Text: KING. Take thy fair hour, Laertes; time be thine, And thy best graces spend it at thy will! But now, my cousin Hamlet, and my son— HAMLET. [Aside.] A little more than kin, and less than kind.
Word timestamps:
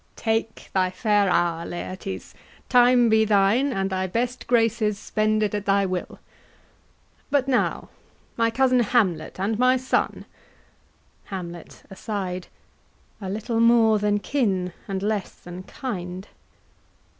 KING. 0.15 0.45
Take 0.47 0.69
thy 0.73 0.89
fair 0.89 1.29
hour, 1.29 1.63
Laertes; 1.63 2.33
time 2.69 3.07
be 3.07 3.23
thine, 3.23 3.71
And 3.71 3.91
thy 3.91 4.07
best 4.07 4.47
graces 4.47 4.97
spend 4.97 5.43
it 5.43 5.53
at 5.53 5.67
thy 5.67 5.85
will! 5.85 6.17
But 7.29 7.47
now, 7.47 7.89
my 8.35 8.49
cousin 8.49 8.79
Hamlet, 8.79 9.39
and 9.39 9.59
my 9.59 9.77
son— 9.77 10.25
HAMLET. 11.25 11.83
[Aside.] 11.91 12.47
A 13.21 13.29
little 13.29 13.59
more 13.59 13.99
than 13.99 14.17
kin, 14.17 14.73
and 14.87 15.03
less 15.03 15.35
than 15.35 15.61
kind. 15.61 16.27